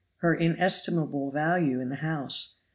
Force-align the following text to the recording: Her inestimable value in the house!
Her 0.21 0.33
inestimable 0.33 1.29
value 1.29 1.79
in 1.79 1.89
the 1.89 1.97
house! 1.97 2.57